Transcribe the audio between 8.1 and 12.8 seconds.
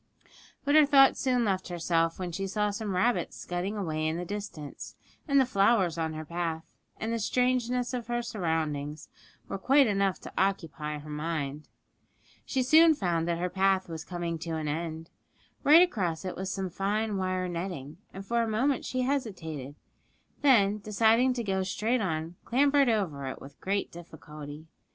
surroundings, were quite enough to occupy her mind. She